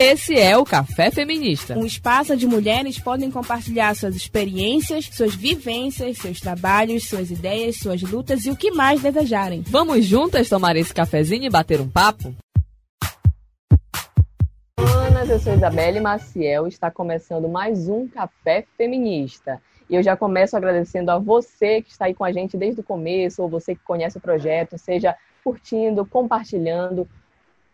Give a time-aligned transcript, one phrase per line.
[0.00, 1.76] Esse é o Café Feminista.
[1.76, 8.00] Um espaço onde mulheres podem compartilhar suas experiências, suas vivências, seus trabalhos, suas ideias, suas
[8.02, 9.64] lutas e o que mais desejarem.
[9.66, 12.32] Vamos juntas tomar esse cafezinho e bater um papo?
[14.78, 19.60] Ana, eu sou Isabelle Maciel e está começando mais um Café Feminista.
[19.90, 22.84] E eu já começo agradecendo a você que está aí com a gente desde o
[22.84, 27.08] começo, ou você que conhece o projeto, seja curtindo, compartilhando,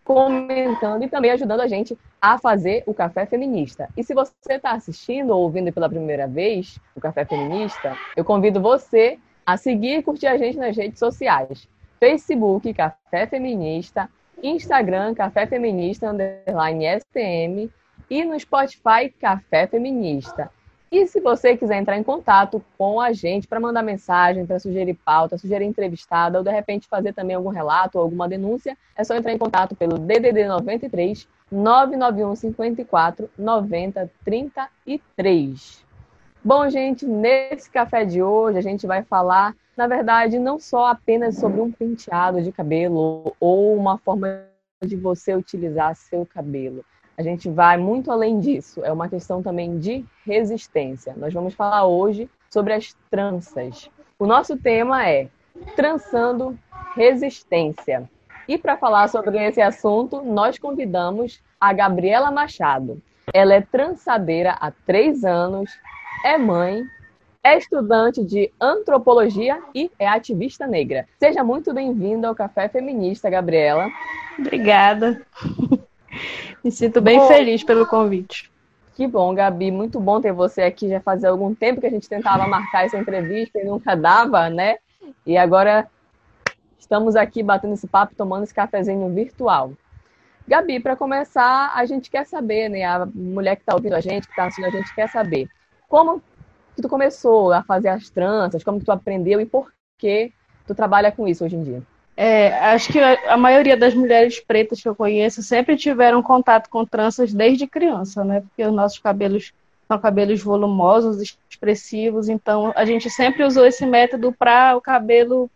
[0.05, 3.89] comentando e também ajudando a gente a fazer o Café Feminista.
[3.97, 8.61] E se você está assistindo ou ouvindo pela primeira vez o Café Feminista, eu convido
[8.61, 11.67] você a seguir e curtir a gente nas redes sociais.
[11.99, 14.09] Facebook, Café Feminista,
[14.43, 17.71] Instagram, Café Feminista, underline STM,
[18.11, 20.51] e no Spotify, Café Feminista.
[20.95, 24.95] E se você quiser entrar em contato com a gente para mandar mensagem, para sugerir
[24.95, 29.17] pauta, sugerir entrevistada ou de repente fazer também algum relato ou alguma denúncia, é só
[29.17, 35.85] entrar em contato pelo DDD 93 991 54 90 33.
[36.45, 41.39] Bom, gente, nesse café de hoje a gente vai falar, na verdade, não só apenas
[41.39, 44.45] sobre um penteado de cabelo ou uma forma
[44.81, 46.85] de você utilizar seu cabelo
[47.17, 48.85] a gente vai muito além disso.
[48.85, 51.15] É uma questão também de resistência.
[51.17, 53.91] Nós vamos falar hoje sobre as tranças.
[54.19, 55.29] O nosso tema é
[55.77, 56.59] Trançando
[56.95, 58.09] Resistência.
[58.47, 63.01] E para falar sobre esse assunto, nós convidamos a Gabriela Machado.
[63.33, 65.71] Ela é trançadeira há três anos,
[66.25, 66.85] é mãe,
[67.43, 71.07] é estudante de antropologia e é ativista negra.
[71.19, 73.89] Seja muito bem-vinda ao Café Feminista, Gabriela.
[74.39, 75.25] Obrigada.
[76.63, 78.51] Me sinto bem bom, feliz pelo convite.
[78.95, 79.71] Que bom, Gabi.
[79.71, 80.89] Muito bom ter você aqui.
[80.89, 84.77] Já fazia algum tempo que a gente tentava marcar essa entrevista e nunca dava, né?
[85.27, 85.87] E agora
[86.79, 89.73] estamos aqui batendo esse papo, tomando esse cafezinho virtual.
[90.47, 92.85] Gabi, para começar, a gente quer saber, né?
[92.85, 95.49] A mulher que está ouvindo a gente, que está assistindo a gente, quer saber
[95.89, 96.23] como
[96.77, 100.33] que tu começou a fazer as tranças, como que tu aprendeu e por que
[100.67, 101.83] tu trabalha com isso hoje em dia.
[102.17, 106.85] É, acho que a, maioria das mulheres pretas que eu conheço sempre tiveram contato com
[106.85, 108.41] tranças desde criança, né?
[108.41, 109.53] Porque os nossos cabelos
[109.89, 115.51] são cabelos volumosos, expressivos, então a gente sempre usou esse método para o cabelo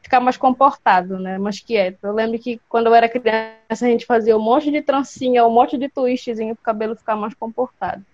[0.00, 1.36] ficar mais comportado, né?
[1.36, 2.04] Mais quieto.
[2.04, 5.50] Eu lembro que quando eu era criança a gente fazia um monte de trancinha, um
[5.50, 8.04] monte de twistzinho para o cabelo ficar mais comportado.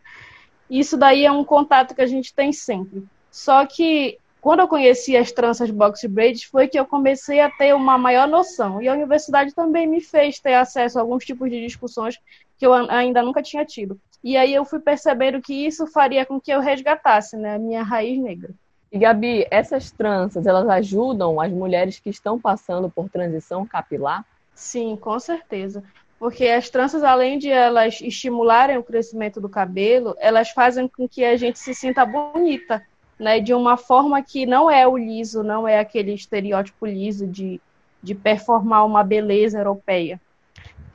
[0.68, 3.04] Isso daí é um contato que a gente tem sempre.
[3.30, 7.74] Só que quando eu conheci as tranças box braids foi que eu comecei a ter
[7.74, 8.80] uma maior noção.
[8.80, 12.18] E a universidade também me fez ter acesso a alguns tipos de discussões
[12.56, 14.00] que eu ainda nunca tinha tido.
[14.22, 17.82] E aí eu fui percebendo que isso faria com que eu resgatasse né, a minha
[17.82, 18.54] raiz negra.
[18.92, 24.24] E Gabi, essas tranças, elas ajudam as mulheres que estão passando por transição capilar?
[24.54, 25.82] Sim, com certeza.
[26.18, 31.24] Porque as tranças, além de elas estimularem o crescimento do cabelo, elas fazem com que
[31.24, 32.82] a gente se sinta bonita
[33.20, 37.60] né, de uma forma que não é o liso, não é aquele estereótipo liso de,
[38.02, 40.18] de performar uma beleza europeia.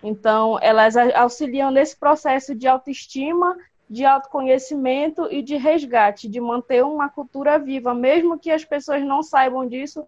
[0.01, 3.55] Então, elas auxiliam nesse processo de autoestima,
[3.87, 9.21] de autoconhecimento e de resgate, de manter uma cultura viva, mesmo que as pessoas não
[9.21, 10.07] saibam disso,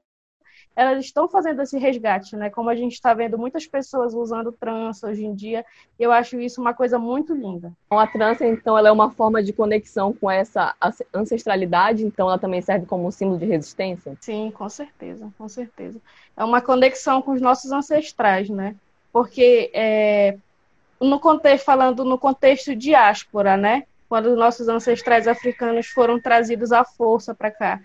[0.77, 2.51] elas estão fazendo esse resgate, né?
[2.51, 5.65] Como a gente está vendo muitas pessoas usando trança hoje em dia,
[5.99, 7.73] eu acho isso uma coisa muito linda.
[7.87, 10.75] Então, a trança, então, ela é uma forma de conexão com essa
[11.11, 14.15] ancestralidade, então ela também serve como um símbolo de resistência?
[14.21, 15.99] Sim, com certeza, com certeza.
[16.37, 18.75] É uma conexão com os nossos ancestrais, né?
[19.11, 20.37] Porque é,
[21.01, 23.83] no contexto, falando no contexto diáspora, né?
[24.07, 27.81] quando nossos ancestrais africanos foram trazidos à força para cá.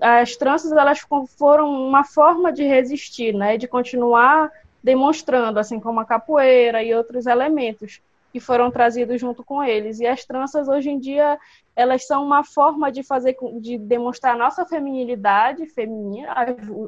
[0.00, 1.00] As tranças elas
[1.36, 4.50] foram uma forma de resistir, né, de continuar
[4.82, 8.00] demonstrando, assim como a capoeira e outros elementos
[8.32, 10.00] que foram trazidos junto com eles.
[10.00, 11.38] E as tranças hoje em dia
[11.74, 16.34] elas são uma forma de fazer, de demonstrar a nossa feminilidade feminina.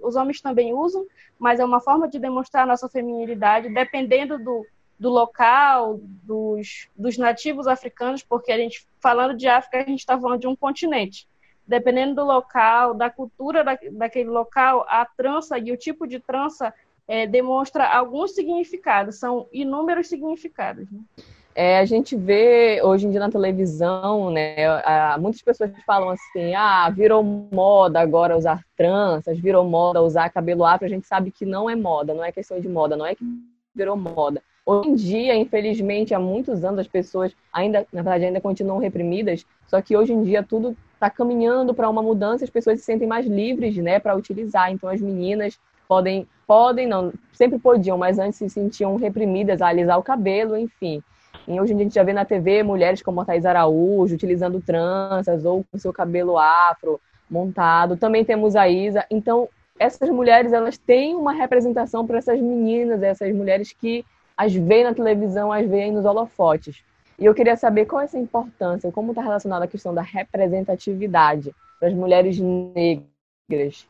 [0.03, 1.06] Os homens também usam,
[1.38, 4.64] mas é uma forma de demonstrar a nossa feminilidade, dependendo do
[4.99, 10.19] do local, dos, dos nativos africanos, porque a gente, falando de África, a gente está
[10.19, 11.26] falando de um continente.
[11.66, 16.72] Dependendo do local, da cultura da, daquele local, a trança e o tipo de trança
[17.08, 20.90] é, demonstra alguns significados, são inúmeros significados.
[20.90, 21.00] Né?
[21.55, 24.56] É, a gente vê hoje em dia na televisão, né?
[25.20, 30.84] Muitas pessoas falam assim: ah, virou moda agora usar tranças, virou moda usar cabelo afro.
[30.84, 33.25] A gente sabe que não é moda, não é questão de moda, não é que
[33.72, 34.43] virou moda.
[34.66, 39.46] Hoje em dia, infelizmente, há muitos anos as pessoas ainda, na verdade, ainda continuam reprimidas,
[39.69, 43.06] só que hoje em dia tudo está caminhando para uma mudança, as pessoas se sentem
[43.06, 44.72] mais livres, né, para utilizar.
[44.72, 49.98] Então as meninas podem, podem não, sempre podiam, mas antes se sentiam reprimidas a alisar
[49.98, 51.02] o cabelo, enfim.
[51.46, 55.44] E hoje a gente já vê na TV mulheres como a Thais Araújo utilizando tranças
[55.44, 56.98] ou com seu cabelo afro
[57.28, 57.96] montado.
[57.96, 59.04] Também temos a Isa.
[59.10, 59.48] Então,
[59.78, 64.04] essas mulheres, elas têm uma representação para essas meninas, essas mulheres que
[64.36, 66.82] as veem na televisão, as veem nos holofotes.
[67.19, 71.55] E eu queria saber qual é essa importância, como está relacionada a questão da representatividade
[71.78, 73.05] para as mulheres negras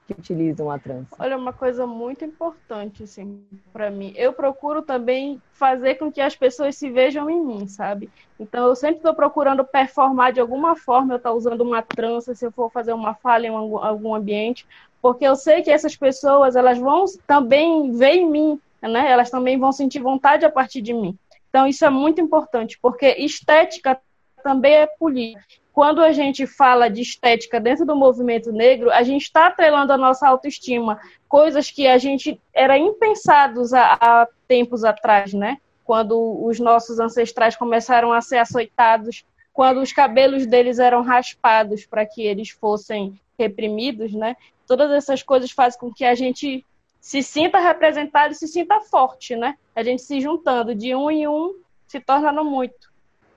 [0.07, 1.17] que utilizam a trança?
[1.19, 4.13] Olha, uma coisa muito importante, assim, para mim.
[4.17, 8.11] Eu procuro também fazer com que as pessoas se vejam em mim, sabe?
[8.39, 11.15] Então, eu sempre estou procurando performar de alguma forma.
[11.15, 14.67] Eu estou usando uma trança, se eu for fazer uma fala em algum ambiente,
[15.01, 19.11] porque eu sei que essas pessoas, elas vão também ver em mim, né?
[19.11, 21.17] Elas também vão sentir vontade a partir de mim.
[21.55, 24.01] Então, isso é muito importante, porque estética
[24.43, 29.23] também é política quando a gente fala de estética dentro do movimento negro, a gente
[29.23, 35.35] está atrelando a nossa autoestima, coisas que a gente era impensados há, há, tempos atrás,
[35.35, 35.59] né?
[35.85, 42.07] Quando os nossos ancestrais começaram a ser açoitados, quando os cabelos deles eram raspados para
[42.07, 44.37] que eles fossem reprimidos, né?
[44.69, 46.65] Todas essas coisas fazem com que a gente
[47.05, 49.59] se sinta representado e se sinta forte, né?
[49.77, 51.55] A gente se juntando de um em um
[51.87, 52.91] se torna no muito.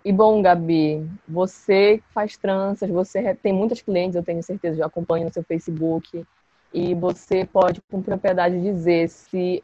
[0.06, 5.26] E bom, Gabi, você faz tranças, você tem muitas clientes, eu tenho certeza, já acompanho
[5.26, 6.26] no seu Facebook,
[6.74, 9.62] e você pode com propriedade dizer se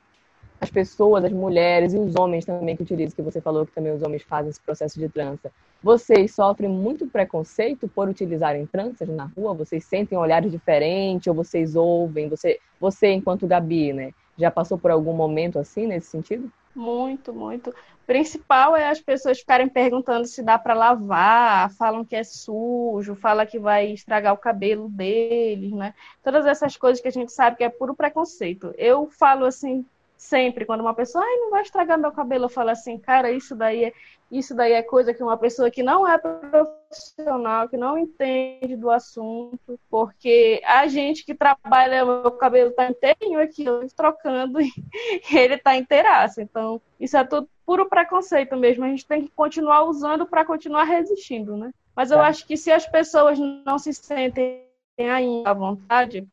[0.59, 3.93] as pessoas, as mulheres e os homens também que utilizam, que você falou que também
[3.93, 5.51] os homens fazem esse processo de trança,
[5.81, 9.53] vocês sofrem muito preconceito por utilizarem tranças na rua?
[9.53, 12.29] Vocês sentem olhares diferentes ou vocês ouvem?
[12.29, 16.49] Você, você enquanto Gabi, né, já passou por algum momento assim nesse sentido?
[16.75, 17.73] Muito, muito.
[18.05, 23.45] Principal é as pessoas ficarem perguntando se dá para lavar, falam que é sujo, fala
[23.45, 25.93] que vai estragar o cabelo deles, né?
[26.23, 28.73] Todas essas coisas que a gente sabe que é puro preconceito.
[28.77, 29.85] Eu falo assim
[30.17, 33.55] sempre quando uma pessoa, ai, não vai estragar meu cabelo, eu falo assim, cara, isso
[33.55, 33.93] daí é
[34.33, 38.89] isso daí é coisa que uma pessoa que não é profissional, que não entende do
[38.89, 44.71] assunto, porque a gente que trabalha, o cabelo tá inteirinho aqui, eu trocando, e
[45.31, 46.41] ele tá inteiraço.
[46.41, 48.83] Então, isso é tudo puro preconceito mesmo.
[48.83, 51.71] A gente tem que continuar usando para continuar resistindo, né?
[51.95, 52.25] Mas eu é.
[52.25, 54.65] acho que se as pessoas não se sentem
[54.97, 56.27] ainda à vontade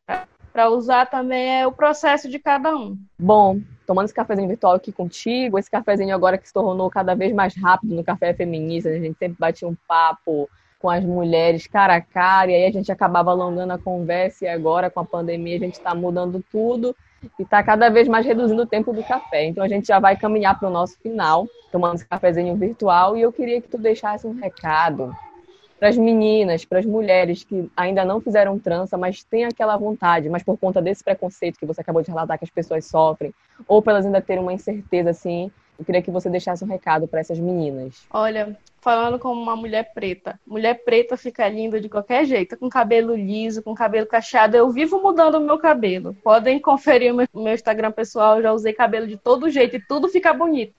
[0.51, 2.97] para usar também é o processo de cada um.
[3.17, 7.33] Bom, tomando esse cafezinho virtual aqui contigo, esse cafezinho agora que se tornou cada vez
[7.33, 10.49] mais rápido no Café Feminista, a gente sempre batia um papo
[10.79, 14.47] com as mulheres cara a cara, e aí a gente acabava alongando a conversa, e
[14.47, 16.95] agora com a pandemia a gente está mudando tudo
[17.37, 19.45] e está cada vez mais reduzindo o tempo do café.
[19.45, 23.21] Então a gente já vai caminhar para o nosso final, tomando esse cafezinho virtual, e
[23.21, 25.15] eu queria que tu deixasse um recado
[25.81, 30.29] para as meninas, para as mulheres que ainda não fizeram trança, mas têm aquela vontade,
[30.29, 33.33] mas por conta desse preconceito que você acabou de relatar que as pessoas sofrem,
[33.67, 35.49] ou para elas ainda terem uma incerteza assim,
[35.79, 38.05] eu queria que você deixasse um recado para essas meninas.
[38.11, 43.15] Olha, falando como uma mulher preta, mulher preta fica linda de qualquer jeito, com cabelo
[43.15, 44.55] liso, com cabelo cacheado.
[44.55, 46.15] Eu vivo mudando o meu cabelo.
[46.23, 50.07] Podem conferir o meu Instagram pessoal, eu já usei cabelo de todo jeito e tudo
[50.07, 50.75] fica bonito.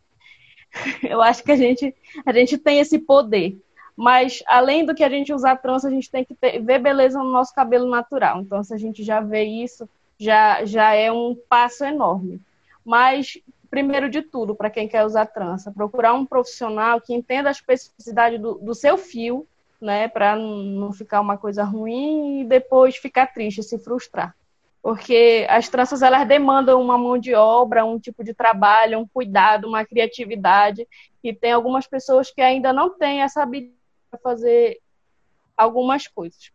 [1.03, 1.95] Eu acho que a gente,
[2.25, 3.59] a gente tem esse poder
[3.97, 7.19] mas, além do que a gente usar trança, a gente tem que ter, ver beleza
[7.19, 8.41] no nosso cabelo natural.
[8.41, 12.41] Então, se a gente já vê isso, já, já é um passo enorme.
[12.85, 13.39] Mas,
[13.71, 18.39] primeiro de tudo, para quem quer usar trança, procurar um profissional que entenda a especificidade
[18.39, 19.47] do, do seu fio,
[19.81, 24.35] né, para não ficar uma coisa ruim e depois ficar triste, se frustrar.
[24.81, 29.69] Porque as tranças elas demandam uma mão de obra, um tipo de trabalho, um cuidado,
[29.69, 30.87] uma criatividade,
[31.23, 33.82] e tem algumas pessoas que ainda não têm essa habilidade
[34.19, 34.79] fazer
[35.57, 36.51] algumas coisas.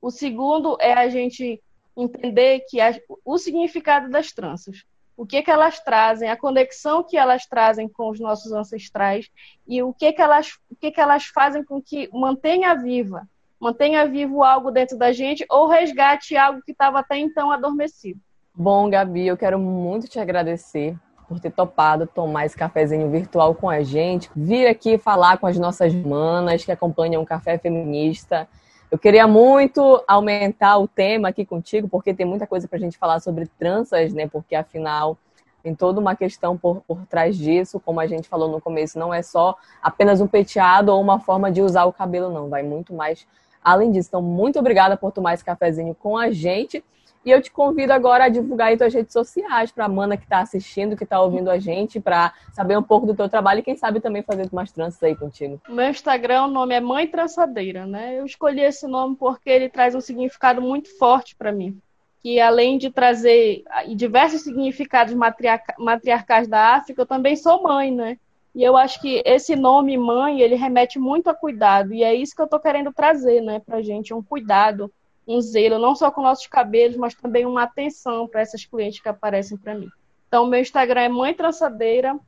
[0.00, 1.62] O segundo é a gente
[1.96, 4.84] entender que a, o significado das tranças,
[5.16, 9.30] o que que elas trazem, a conexão que elas trazem com os nossos ancestrais
[9.66, 13.26] e o que que elas, o que que elas fazem com que mantenha viva,
[13.58, 18.20] mantenha vivo algo dentro da gente ou resgate algo que estava até então adormecido.
[18.54, 20.96] Bom, Gabi, eu quero muito te agradecer
[21.28, 25.58] por ter topado tomar esse cafezinho virtual com a gente, vir aqui falar com as
[25.58, 28.48] nossas manas que acompanham o Café Feminista.
[28.90, 32.96] Eu queria muito aumentar o tema aqui contigo, porque tem muita coisa para a gente
[32.96, 34.28] falar sobre tranças, né?
[34.28, 35.18] Porque afinal
[35.62, 39.12] tem toda uma questão por, por trás disso, como a gente falou no começo, não
[39.12, 42.48] é só apenas um penteado ou uma forma de usar o cabelo, não.
[42.48, 43.26] Vai muito mais
[43.64, 44.08] além disso.
[44.10, 46.84] Então, muito obrigada por tomar esse cafezinho com a gente.
[47.26, 50.22] E eu te convido agora a divulgar aí tuas redes sociais para a Mana que
[50.22, 53.62] está assistindo, que está ouvindo a gente, para saber um pouco do teu trabalho e
[53.64, 55.60] quem sabe também fazer umas tranças aí contigo.
[55.68, 58.16] Meu Instagram, o nome é Mãe Trançadeira, né?
[58.16, 61.76] Eu escolhi esse nome porque ele traz um significado muito forte para mim.
[62.22, 63.64] Que além de trazer
[63.96, 68.18] diversos significados matriarca matriarcais da África, eu também sou mãe, né?
[68.54, 71.92] E eu acho que esse nome mãe, ele remete muito a cuidado.
[71.92, 74.92] E é isso que eu estou querendo trazer, né, pra gente, um cuidado,
[75.26, 79.08] um zelo, não só com nossos cabelos, mas também uma atenção para essas clientes que
[79.08, 79.88] aparecem para mim.
[80.28, 82.18] Então, meu Instagram é Mãe Trançadeira,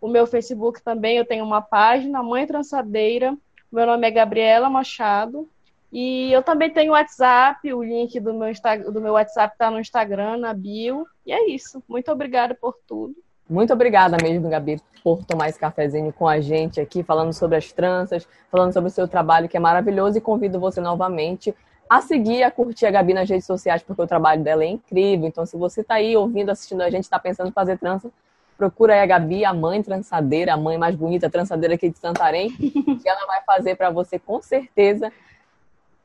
[0.00, 3.36] o meu Facebook também, eu tenho uma página, Mãe Trançadeira,
[3.70, 5.48] meu nome é Gabriela Machado,
[5.92, 8.52] e eu também tenho WhatsApp, o link do meu,
[8.92, 11.06] do meu WhatsApp está no Instagram, na bio.
[11.24, 11.82] E é isso.
[11.88, 13.14] Muito obrigada por tudo.
[13.48, 17.72] Muito obrigada mesmo, Gabi, por tomar esse cafezinho com a gente aqui, falando sobre as
[17.72, 21.54] tranças, falando sobre o seu trabalho, que é maravilhoso, e convido você novamente
[21.88, 25.28] a seguir, a curtir a Gabi nas redes sociais, porque o trabalho dela é incrível.
[25.28, 28.10] Então, se você está aí ouvindo, assistindo a gente, está pensando em fazer trança,
[28.56, 32.50] procura aí a Gabi, a mãe trançadeira, a mãe mais bonita trançadeira aqui de Santarém,
[32.56, 35.12] que ela vai fazer para você com certeza,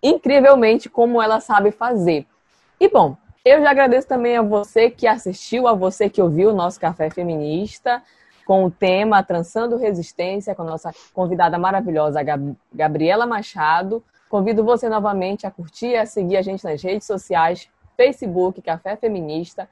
[0.04, 2.26] incrivelmente, como ela sabe fazer.
[2.80, 6.54] E bom, eu já agradeço também a você que assistiu, a você que ouviu o
[6.54, 8.02] nosso Café Feminista
[8.46, 12.20] com o tema Trançando Resistência, com a nossa convidada maravilhosa,
[12.74, 14.04] Gabriela Machado.
[14.32, 18.96] Convido você novamente a curtir e a seguir a gente nas redes sociais, Facebook, Café
[18.96, 19.70] Feminista,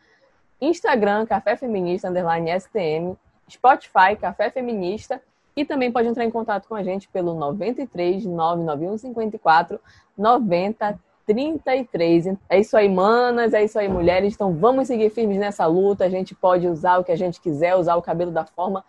[0.59, 3.15] Instagram, Café Feminista, underline STM,
[3.49, 5.21] Spotify, Café Feminista,
[5.55, 9.79] e também pode entrar em contato com a gente pelo 93 991 54
[10.17, 12.35] 90 33.
[12.49, 14.33] É isso aí, manas, é isso aí, mulheres.
[14.33, 16.03] Então vamos seguir firmes nessa luta.
[16.03, 18.83] A gente pode usar o que a gente quiser, usar o cabelo da forma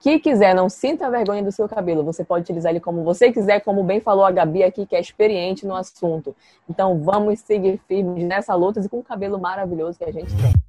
[0.00, 0.54] que quiser.
[0.54, 2.04] Não sinta vergonha do seu cabelo.
[2.04, 5.00] Você pode utilizar ele como você quiser, como bem falou a Gabi aqui, que é
[5.00, 6.34] experiente no assunto.
[6.68, 10.67] Então vamos seguir firmes nessa luta e com o cabelo maravilhoso que a gente tem.